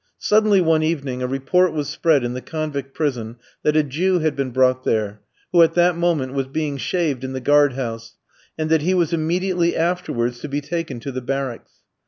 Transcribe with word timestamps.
Suddenly 0.17 0.61
one 0.61 0.81
evening 0.81 1.21
a 1.21 1.27
report 1.27 1.73
was 1.73 1.87
spread 1.87 2.23
in 2.23 2.33
the 2.33 2.41
convict 2.41 2.95
prison 2.95 3.35
that 3.61 3.77
a 3.77 3.83
Jew 3.83 4.17
had 4.17 4.35
been 4.35 4.49
brought 4.49 4.83
there, 4.83 5.21
who 5.51 5.61
at 5.61 5.75
that 5.75 5.95
moment 5.95 6.33
was 6.33 6.47
being 6.47 6.77
shaved 6.79 7.23
in 7.23 7.33
the 7.33 7.39
guard 7.39 7.73
house, 7.73 8.15
and 8.57 8.71
that 8.71 8.81
he 8.81 8.95
was 8.95 9.13
immediately 9.13 9.75
afterwards 9.75 10.39
to 10.39 10.49
be 10.49 10.59
taken 10.59 10.99
to 11.01 11.11
the 11.11 11.21
barracks. 11.21 11.83